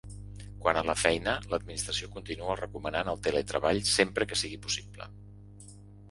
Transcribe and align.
Quant 0.61 0.77
a 0.79 0.81
la 0.85 0.93
feina, 0.99 1.33
l’administració 1.49 2.07
continua 2.15 2.55
recomanant 2.61 3.11
el 3.13 3.21
teletreball 3.27 3.81
sempre 3.91 4.27
que 4.31 4.39
sigui 4.41 4.59
possible. 4.65 5.07